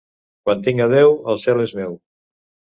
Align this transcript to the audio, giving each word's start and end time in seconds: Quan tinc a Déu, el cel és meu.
Quan 0.47 0.63
tinc 0.67 0.83
a 0.85 0.87
Déu, 0.95 1.15
el 1.35 1.39
cel 1.45 1.63
és 1.69 1.77
meu. 1.83 1.97